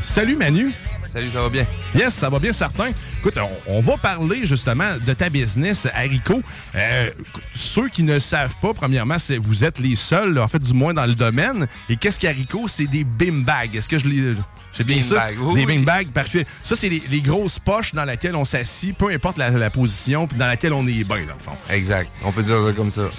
[0.00, 0.72] Salut Manu.
[1.06, 1.64] Salut, ça va bien?
[1.94, 2.90] Yes, ça va bien certain.
[3.28, 6.42] Écoute, on, on va parler justement de ta business Haricot.
[6.74, 7.10] Euh,
[7.54, 10.94] ceux qui ne savent pas, premièrement, c'est vous êtes les seuls, en fait, du moins
[10.94, 11.66] dans le domaine.
[11.88, 12.68] Et qu'est-ce qu'Haricot?
[12.68, 13.74] C'est des bim bags.
[13.74, 14.34] Est-ce que je l'ai.
[14.72, 15.14] C'est bien ça?
[15.14, 15.78] bag, oui, des oui.
[15.78, 16.44] bean bags, parfait.
[16.62, 20.26] Ça, c'est les, les grosses poches dans lesquelles on s'assit, peu importe la, la position,
[20.26, 21.52] puis dans laquelle on est bien, dans le fond.
[21.70, 22.10] Exact.
[22.22, 23.02] On peut dire ça comme ça.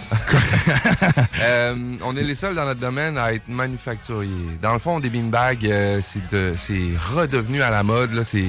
[1.41, 4.31] Euh, on est les seuls dans notre domaine à être manufacturiers.
[4.61, 8.13] Dans le fond, des beanbags, euh, c'est de- c'est redevenu à la mode.
[8.13, 8.23] là.
[8.23, 8.45] C'est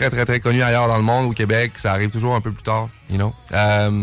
[0.00, 1.26] très, très, très connu ailleurs dans le monde.
[1.26, 3.34] Au Québec, ça arrive toujours un peu plus tard, you know.
[3.52, 4.02] Euh,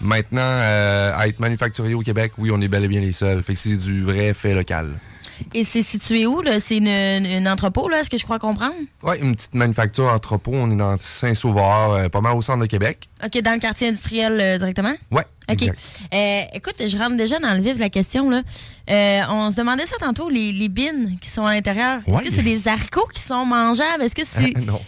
[0.00, 3.42] Maintenant, euh, à être manufacturier au Québec, oui, on est bel et bien les seuls.
[3.42, 5.00] Fait que c'est du vrai fait local.
[5.54, 6.60] Et c'est situé où, là?
[6.60, 8.00] C'est une, une- une entrepôt, là?
[8.00, 8.74] Est-ce que je crois comprendre?
[9.02, 10.52] Ouais, une petite manufacture entrepôt.
[10.54, 13.08] On est dans Saint-Sauveur, euh, pas mal au centre de Québec.
[13.24, 14.94] OK, dans le quartier industriel euh, directement?
[15.10, 15.24] Ouais.
[15.50, 15.62] OK.
[15.62, 15.78] exact.
[16.14, 18.30] Euh, écoute, je rentre déjà dans le vif de la question.
[18.30, 18.42] Là.
[18.88, 22.00] Euh, on se demandait ça tantôt, les, les bines qui sont à l'intérieur.
[22.06, 22.14] Ouais.
[22.22, 24.04] Est-ce que c'est des haricots qui sont mangeables?
[24.04, 24.56] Est-ce que c'est.
[24.64, 24.80] non.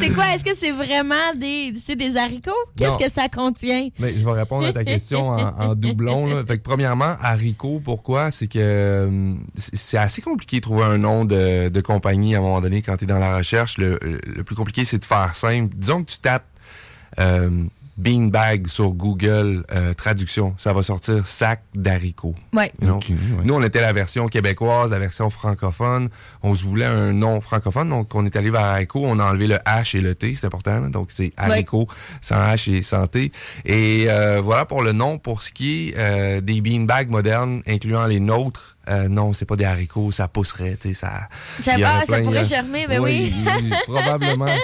[0.00, 0.24] C'est quoi?
[0.34, 2.50] Est-ce que c'est vraiment des, c'est des haricots?
[2.76, 3.88] Qu'est-ce que ça contient?
[3.98, 6.26] Mais je vais répondre à ta question en, en doublon.
[6.26, 6.44] Là.
[6.46, 8.30] Fait que premièrement, haricot, pourquoi?
[8.30, 12.38] C'est que euh, c'est c'est assez compliqué de trouver un nom de, de compagnie à
[12.38, 13.78] un moment donné quand tu es dans la recherche.
[13.78, 15.74] Le, le plus compliqué, c'est de faire simple.
[15.76, 16.44] Disons que tu tapes
[17.18, 17.64] euh,
[17.96, 22.34] beanbag sur Google euh, traduction, ça va sortir sac d'haricots.
[22.52, 22.72] Ouais.
[22.80, 23.00] You know?
[23.42, 26.08] Nous, on était la version québécoise, la version francophone.
[26.42, 29.02] On se voulait un nom francophone, donc on est allé vers haricot.
[29.04, 30.80] On a enlevé le H et le T, c'est important.
[30.80, 30.88] là.
[30.88, 31.86] donc c'est haricot
[32.20, 33.32] sans H et sans T.
[33.64, 35.18] Et euh, voilà pour le nom.
[35.18, 39.56] Pour ce qui est euh, des beanbags modernes, incluant les nôtres, euh, non, c'est pas
[39.56, 41.28] des haricots, ça pousserait, tu sais, ça.
[41.64, 41.76] Ça
[42.06, 42.42] pourrait là.
[42.44, 43.34] germer, ben oui.
[43.60, 44.46] oui, probablement.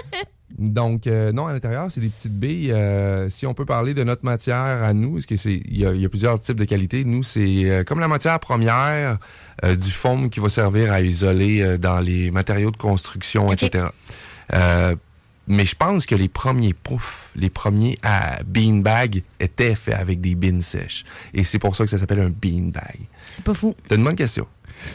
[0.59, 2.73] Donc, euh, non, à l'intérieur, c'est des petites billes.
[2.73, 5.81] Euh, si on peut parler de notre matière à nous, parce que c'est, il y
[5.81, 7.05] y a plusieurs types de qualités.
[7.05, 9.19] Nous, c'est euh, comme la matière première
[9.65, 13.87] euh, du foam qui va servir à isoler euh, dans les matériaux de construction, etc.
[14.53, 14.95] Euh,
[15.49, 20.35] mais je pense que les premiers poufs, les premiers à beanbag étaient faits avec des
[20.35, 21.05] beans sèches.
[21.35, 23.01] Et c'est pour ça que ça s'appelle un beanbag.
[23.35, 23.75] C'est pas fou.
[23.89, 24.47] T'as une bonne question.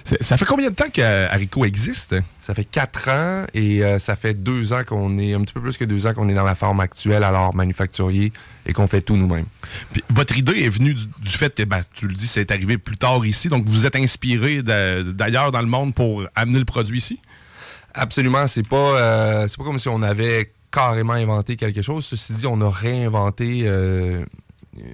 [0.04, 2.16] Ça fait combien de temps que Haricot existe?
[2.40, 5.62] Ça fait quatre ans et euh, ça fait deux ans qu'on est, un petit peu
[5.62, 8.32] plus que deux ans qu'on est dans la forme actuelle, alors manufacturier,
[8.66, 9.46] et qu'on fait tout nous-mêmes.
[10.10, 12.98] Votre idée est venue du, du fait que, ben, tu le dis, c'est arrivé plus
[12.98, 17.20] tard ici, donc vous êtes inspiré d'ailleurs dans le monde pour amener le produit ici?
[17.94, 22.06] Absolument, c'est pas, euh, c'est pas comme si on avait carrément inventé quelque chose.
[22.06, 24.24] Ceci dit, on a réinventé euh,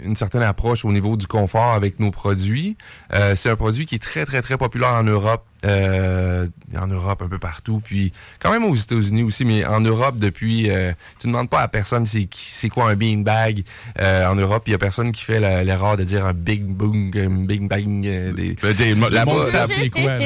[0.04, 2.78] une certaine approche au niveau du confort avec nos produits.
[3.14, 5.46] Euh, c'est un produit qui est très, très, très populaire en Europe.
[5.64, 6.48] Euh,
[6.78, 7.82] en Europe, un peu partout.
[7.84, 10.70] Puis quand même aux États-Unis aussi, mais en Europe depuis...
[10.70, 13.64] Euh, tu demandes pas à personne c'est c'est quoi un beanbag.
[14.00, 17.12] Euh, en Europe, il y a personne qui fait l'erreur de dire un big boom,
[17.16, 18.06] un big bang.
[18.06, 18.56] euh, des,
[18.96, 19.32] Là-bas.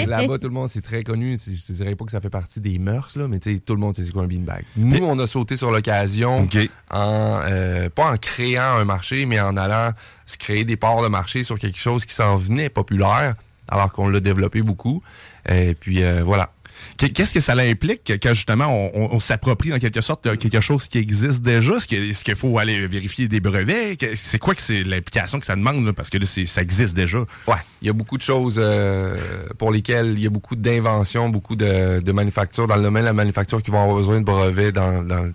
[0.07, 1.37] Là-bas, tout le monde, c'est très connu.
[1.37, 3.73] Je te dirais pas que ça fait partie des mœurs, là, mais tu sais, tout
[3.73, 4.63] le monde sait c'est quoi un beanbag.
[4.75, 6.47] Nous, on a sauté sur l'occasion
[6.91, 9.91] en, euh, pas en créant un marché, mais en allant
[10.25, 13.35] se créer des parts de marché sur quelque chose qui s'en venait populaire,
[13.67, 15.01] alors qu'on l'a développé beaucoup.
[15.49, 16.51] Et puis, euh, voilà.
[16.97, 20.97] Qu'est-ce que ça implique quand justement on, s'approprie en quelque sorte de quelque chose qui
[20.97, 21.75] existe déjà?
[21.75, 23.97] Est-ce qu'il faut aller vérifier des brevets?
[24.15, 25.85] C'est quoi que c'est l'implication que ça demande?
[25.85, 25.93] là?
[25.93, 27.19] Parce que là, ça existe déjà.
[27.47, 29.17] Ouais, il y a beaucoup de choses euh,
[29.57, 33.07] pour lesquelles il y a beaucoup d'inventions, beaucoup de, de manufactures dans le domaine de
[33.07, 35.31] la manufacture qui vont avoir besoin de brevets dans, dans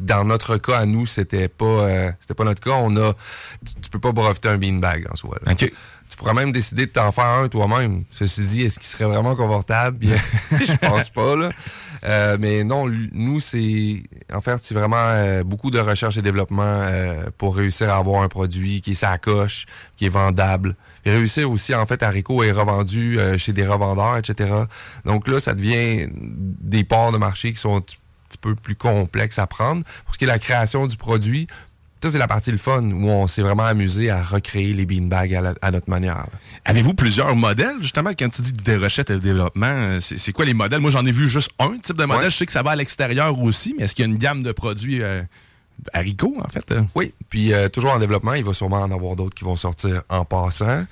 [0.00, 2.76] dans notre cas à nous, c'était pas euh, c'était pas notre cas.
[2.82, 3.12] On a
[3.64, 5.38] tu, tu peux pas breveter un beanbag en soi.
[5.44, 5.54] là.
[6.08, 8.04] Tu pourrais même décider de t'en faire un toi-même.
[8.10, 9.98] Ceci dit, est-ce qu'il serait vraiment confortable?
[9.98, 10.16] Bien,
[10.52, 11.50] je pense pas, là.
[12.04, 14.02] Euh, mais non, nous, c'est
[14.32, 18.22] en fait, c'est vraiment euh, beaucoup de recherche et développement euh, pour réussir à avoir
[18.22, 19.66] un produit qui est sa coche,
[19.96, 20.76] qui est vendable.
[21.04, 24.50] Et réussir aussi, en fait, Haricot est revendu chez des revendeurs, etc.
[25.04, 27.82] Donc là, ça devient des parts de marché qui sont
[28.28, 29.82] petit peu plus complexes à prendre.
[30.04, 31.46] Pour ce qui est de la création du produit,
[32.02, 35.34] ça, c'est la partie le fun où on s'est vraiment amusé à recréer les beanbags
[35.60, 36.26] à, notre manière.
[36.64, 39.98] Avez-vous plusieurs modèles, justement, quand tu dis des rechettes et de développement?
[40.00, 40.80] C'est quoi les modèles?
[40.80, 42.30] Moi, j'en ai vu juste un type de modèle.
[42.30, 44.44] Je sais que ça va à l'extérieur aussi, mais est-ce qu'il y a une gamme
[44.44, 45.22] de produits euh,
[45.92, 46.72] haricots, en fait?
[46.94, 50.02] Oui, puis euh, toujours en développement, il va sûrement en avoir d'autres qui vont sortir
[50.08, 50.84] en passant.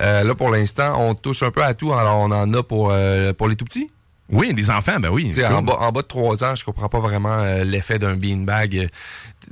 [0.00, 1.92] Euh, là, pour l'instant, on touche un peu à tout.
[1.92, 3.90] Alors, on en a pour, euh, pour les tout-petits.
[4.32, 5.30] Oui, des enfants, ben oui.
[5.44, 8.88] En, bas, en bas de 3 ans, je comprends pas vraiment l'effet d'un beanbag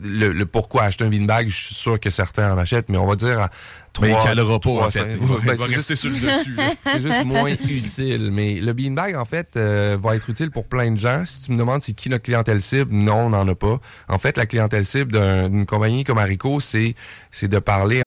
[0.03, 3.17] le, pourquoi acheter un beanbag, je suis sûr que certains en achètent, mais on va
[3.17, 3.51] dire à
[3.93, 5.17] 3 Mais il pas, en fait.
[5.45, 6.57] Ben, c'est juste, sur le dessus.
[6.87, 8.31] c'est juste moins utile.
[8.33, 11.25] Mais le beanbag, en fait, euh, va être utile pour plein de gens.
[11.25, 13.79] Si tu me demandes c'est qui notre clientèle cible, non, on n'en a pas.
[14.09, 16.95] En fait, la clientèle cible d'une compagnie comme Haricot, c'est
[17.43, 18.03] de parler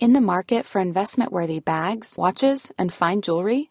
[0.00, 3.70] In the market for investment-worthy bags, watches, and fine jewelry,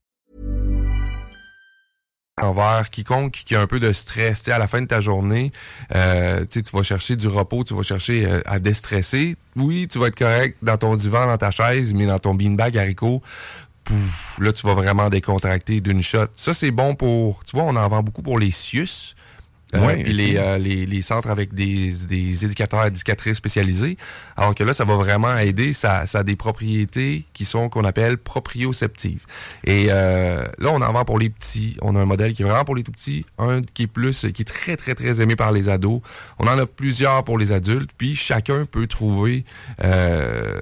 [2.41, 4.47] Envers quiconque qui a un peu de stress.
[4.47, 5.51] à la fin de ta journée,
[5.95, 9.35] euh, tu vas chercher du repos, tu vas chercher euh, à déstresser.
[9.55, 12.77] Oui, tu vas être correct dans ton divan, dans ta chaise, mais dans ton beanbag
[12.77, 13.21] haricot,
[13.83, 16.27] pouf, là, tu vas vraiment décontracter d'une shot.
[16.35, 17.43] Ça, c'est bon pour...
[17.43, 19.15] Tu vois, on en vend beaucoup pour les sius.
[19.73, 23.97] Euh, puis les, euh, les, les, centres avec des, des éducateurs éducatrices spécialisés.
[24.35, 25.73] Alors que là, ça va vraiment aider.
[25.73, 29.25] Ça, ça a des propriétés qui sont qu'on appelle proprioceptives.
[29.63, 31.77] Et euh, là, on en vend pour les petits.
[31.81, 34.27] On a un modèle qui est vraiment pour les tout petits, un qui est plus,
[34.33, 36.01] qui est très, très, très aimé par les ados.
[36.39, 37.91] On en a plusieurs pour les adultes.
[37.97, 39.45] Puis chacun peut trouver
[39.83, 40.59] euh,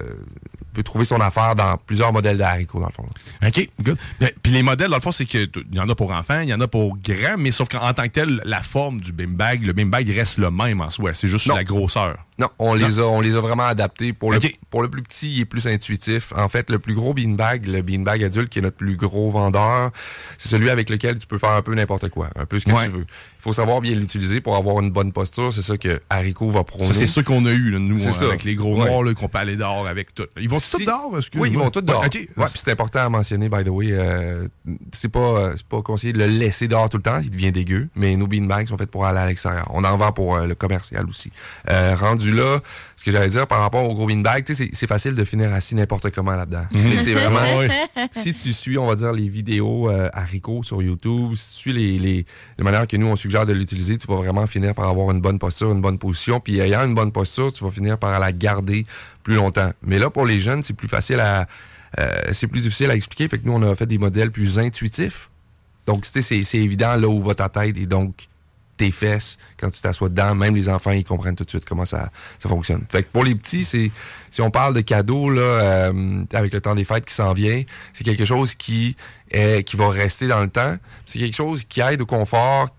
[0.72, 3.06] peut trouver son affaire dans plusieurs modèles de dans le fond.
[3.46, 3.98] OK, good.
[4.20, 6.48] Ben, puis les modèles, dans le fond, c'est qu'il y en a pour enfants, il
[6.48, 9.64] y en a pour grands, mais sauf qu'en tant que tel, la forme du beanbag,
[9.64, 11.14] le beanbag reste le même en soi.
[11.14, 12.18] C'est juste la grosseur.
[12.40, 14.14] Non, on les a, on les a vraiment adaptés.
[14.14, 14.38] Pour le,
[14.70, 16.32] pour le plus petit, il est plus intuitif.
[16.36, 19.90] En fait, le plus gros beanbag, le beanbag adulte, qui est notre plus gros vendeur,
[20.38, 22.70] c'est celui avec lequel tu peux faire un peu n'importe quoi, un peu ce que
[22.70, 23.04] tu veux.
[23.40, 25.52] Il faut savoir bien l'utiliser pour avoir une bonne posture.
[25.52, 26.92] C'est ça que Haricot va prôner.
[26.92, 30.14] C'est ça qu'on a eu, nous, avec les gros noirs, qu'on peut aller dehors avec
[30.14, 30.26] tout.
[30.38, 32.04] Ils vont tous dehors, Oui, ils vont tous dehors.
[32.54, 33.88] c'est important à mentionner, by the way.
[33.90, 34.46] Euh,
[34.92, 37.20] c'est pas, euh, pas conseillé de le laisser dehors tout le temps.
[37.22, 37.88] Il devient dégueu.
[37.94, 39.66] Mais nos beanbags sont faits pour aller à l'extérieur.
[39.70, 41.30] On en vend pour euh, le commercial aussi.
[41.66, 42.60] rendu là,
[42.96, 46.10] ce que j'allais dire par rapport au gros beanbag, c'est facile de finir assis n'importe
[46.10, 46.64] comment là-dedans.
[46.72, 46.98] Mhm.
[46.98, 47.40] c'est vraiment...
[48.12, 51.58] si tu suis, on va dire, les vidéos euh, à Rico sur YouTube, si tu
[51.58, 52.26] suis les, les,
[52.58, 55.20] les manières que nous, on suggère de l'utiliser, tu vas vraiment finir par avoir une
[55.20, 56.40] bonne posture, une bonne position.
[56.40, 58.84] Puis ayant une bonne posture, tu vas finir par la garder
[59.22, 59.72] plus longtemps.
[59.82, 61.46] Mais là, pour les jeunes, c'est plus facile à...
[61.98, 63.28] Euh, c'est plus difficile à expliquer.
[63.28, 65.30] Fait que nous, on a fait des modèles plus intuitifs.
[65.86, 68.28] Donc, c'est évident là où va ta tête et donc
[68.80, 70.34] tes fesses quand tu t'assois dedans.
[70.34, 72.84] Même les enfants, ils comprennent tout de suite comment ça, ça fonctionne.
[72.88, 73.90] Fait que pour les petits, c'est
[74.30, 77.62] si on parle de cadeaux là, euh, avec le temps des fêtes qui s'en vient,
[77.92, 78.96] c'est quelque chose qui
[79.30, 80.76] est, qui va rester dans le temps.
[81.04, 82.70] C'est quelque chose qui aide au confort,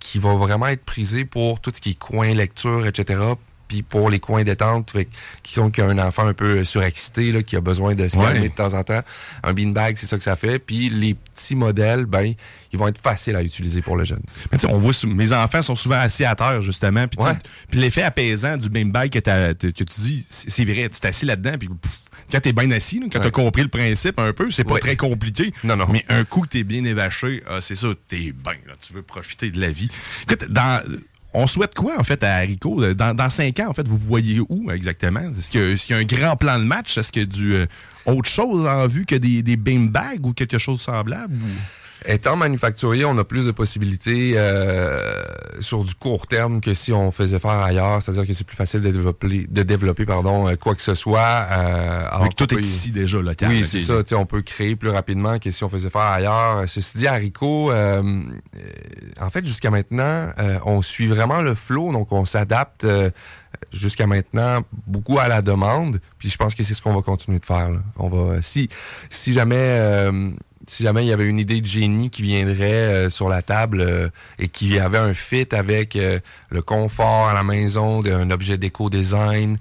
[0.00, 3.34] qui va vraiment être prisé pour tout ce qui est coin lecture, etc
[3.68, 5.08] puis pour les coins détente, fait
[5.42, 8.54] quiconque a un enfant un peu surexcité, là, qui a besoin de se calmer de
[8.54, 9.00] temps en temps,
[9.42, 10.58] un beanbag, c'est ça que ça fait.
[10.58, 12.32] Puis les petits modèles, ben,
[12.72, 14.22] ils vont être faciles à utiliser pour le jeune.
[14.52, 17.06] Mais on voit, mes enfants sont souvent assis à terre, justement.
[17.08, 19.18] Puis, l'effet apaisant du beanbag que,
[19.52, 21.68] que tu dis, c'est vrai, tu t'assis là-dedans, puis
[22.30, 25.52] quand t'es bien assis, quand t'as compris le principe un peu, c'est pas très compliqué.
[25.64, 25.86] Non, non.
[25.90, 28.54] Mais un coup que t'es bien évaché, ah, c'est ça, t'es bien,
[28.84, 29.88] tu veux profiter de la vie.
[30.24, 30.82] Écoute, dans
[31.32, 32.94] on souhaite quoi, en fait, à Haricot?
[32.94, 35.20] Dans, dans cinq ans, en fait, vous voyez où exactement?
[35.20, 36.96] Est-ce qu'il y, a un grand plan de match?
[36.96, 37.66] Est-ce qu'il y a du, euh,
[38.06, 41.34] autre chose en vue que des, des bags ou quelque chose semblable?
[42.04, 45.24] Étant manufacturier, on a plus de possibilités euh,
[45.60, 48.02] sur du court terme que si on faisait faire ailleurs.
[48.02, 51.46] C'est-à-dire que c'est plus facile de développer, de développer pardon, euh, quoi que ce soit.
[51.50, 53.48] Euh, alors tout est ici déjà local.
[53.48, 53.94] Oui, c'est ça.
[54.16, 56.64] On peut créer plus rapidement que si on faisait faire ailleurs.
[56.68, 58.22] Ceci dit, Haricot, euh,
[59.20, 60.28] en fait, jusqu'à maintenant,
[60.64, 62.86] on suit vraiment le flow, donc on s'adapte
[63.72, 65.98] jusqu'à maintenant beaucoup à la demande.
[66.18, 67.70] Puis je pense que c'est ce qu'on va continuer de faire.
[67.96, 68.68] On va si
[69.10, 70.10] si jamais
[70.66, 73.80] si jamais il y avait une idée de génie qui viendrait euh, sur la table
[73.80, 74.08] euh,
[74.38, 76.18] et qui avait un fit avec euh,
[76.50, 79.58] le confort à la maison d'un objet d'éco-design,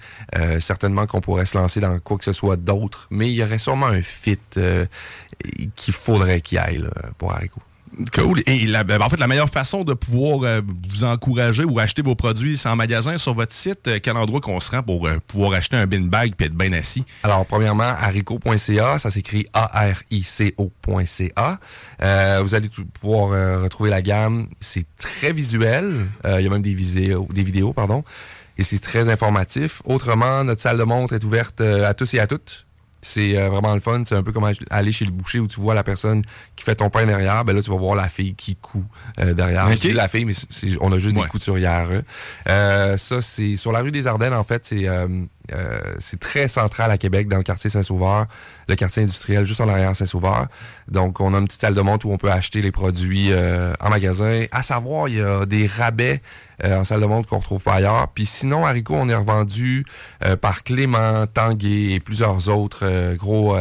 [0.59, 3.57] certainement qu'on pourrait se lancer dans quoi que ce soit d'autre, mais il y aurait
[3.57, 4.39] sûrement un fit
[5.75, 7.61] qu'il faudrait qu'il aille pour Haricot.
[8.13, 8.43] Cool.
[8.45, 12.01] Et la, ben, en fait, la meilleure façon de pouvoir euh, vous encourager ou acheter
[12.01, 13.87] vos produits, c'est en magasin sur votre site.
[13.87, 16.53] Euh, quel endroit qu'on se rend pour euh, pouvoir acheter un bin bag et être
[16.53, 17.05] bien assis?
[17.23, 21.59] Alors, premièrement, arico.ca, ça s'écrit A-R-I-C-O.ca.
[22.41, 24.47] vous allez pouvoir retrouver la gamme.
[24.59, 25.93] C'est très visuel.
[26.25, 28.03] Il y a même des vidéos, des vidéos, pardon.
[28.57, 29.81] Et c'est très informatif.
[29.85, 32.64] Autrement, notre salle de montre est ouverte à tous et à toutes.
[33.07, 34.01] C'est euh, vraiment le fun.
[34.03, 36.23] C'est un peu comme aller chez le boucher où tu vois la personne
[36.55, 37.45] qui fait ton pain derrière.
[37.45, 38.83] Ben là, tu vas voir la fille qui coud
[39.19, 39.71] euh, derrière.
[39.71, 40.33] Je dis la fille, mais
[40.81, 41.87] on a juste des couturières.
[42.49, 44.65] Euh, ça, c'est sur la rue des Ardennes, en fait.
[44.65, 45.07] C'est euh,
[45.99, 48.25] c'est très central à Québec, dans le quartier Saint-Sauveur,
[48.67, 50.47] le quartier industriel juste en arrière Saint-Sauveur.
[50.87, 53.73] Donc, on a une petite salle de montre où on peut acheter les produits euh,
[53.79, 54.45] en magasin.
[54.51, 56.21] À savoir, il y a des rabais
[56.63, 58.07] euh, en salle de montre qu'on retrouve pas ailleurs.
[58.13, 59.85] Puis sinon, Haricot, on est revendu
[60.41, 63.55] par Clément, Tanguay et plusieurs autres gros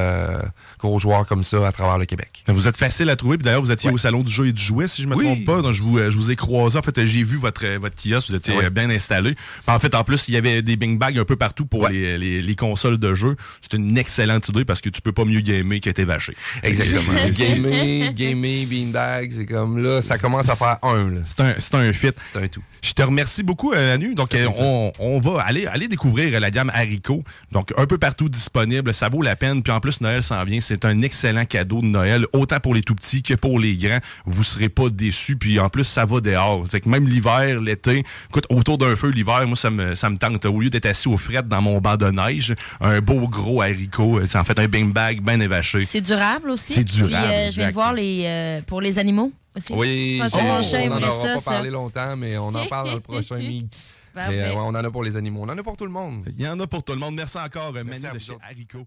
[0.78, 2.44] gros joueurs comme ça à travers le Québec.
[2.48, 3.36] Vous êtes facile à trouver.
[3.36, 5.44] Puis d'ailleurs, vous étiez au salon du jeu et du jouet, si je me trompe
[5.44, 5.62] pas.
[5.62, 6.78] Donc, je vous je vous ai croisé.
[6.78, 8.30] En fait, j'ai vu votre votre kiosque.
[8.30, 9.34] Vous étiez bien installé.
[9.66, 12.42] en fait, en plus, il y avait des bing bags un peu partout pour les,
[12.42, 15.80] les, consoles de jeu, c'est une excellente idée parce que tu peux pas mieux gamer
[15.80, 16.34] qu'être vaché.
[16.62, 17.18] Exactement.
[17.30, 21.24] gamer, gamer, beanbag, c'est comme là, ça commence à faire un.
[21.24, 22.12] C'est un, c'est un fit.
[22.24, 22.62] C'est un tout.
[22.82, 24.14] Je te remercie beaucoup, euh, Anu.
[24.14, 27.24] Donc, euh, on, on, va aller, aller découvrir la gamme Haricot.
[27.50, 28.92] Donc, un peu partout disponible.
[28.92, 29.62] Ça vaut la peine.
[29.62, 30.60] Puis en plus, Noël s'en vient.
[30.60, 34.00] C'est un excellent cadeau de Noël, autant pour les tout petits que pour les grands.
[34.26, 35.36] Vous serez pas déçus.
[35.36, 36.66] Puis en plus, ça va dehors.
[36.70, 40.16] C'est que même l'hiver, l'été, écoute, autour d'un feu l'hiver, moi, ça me, ça me
[40.16, 40.44] tente.
[40.44, 44.26] Au lieu d'être assis au fret dans mon banc de neige, un beau gros haricot.
[44.26, 45.84] C'est en fait un bing bag bien évaché.
[45.84, 46.74] C'est durable aussi?
[46.74, 47.26] C'est durable.
[47.30, 49.32] Euh, je viens de voir les, pour les animaux.
[49.70, 53.84] Oui, on n'en aura pas parlé longtemps, mais on en parle dans le prochain meet.
[54.16, 55.40] Euh, on en a pour les animaux.
[55.42, 56.24] On en a pour tout le monde.
[56.36, 57.14] Il y en a pour tout le monde.
[57.14, 58.86] Merci encore, Manu de chez Haricot.